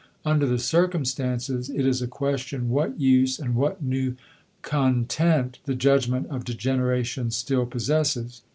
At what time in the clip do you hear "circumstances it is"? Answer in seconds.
0.57-2.01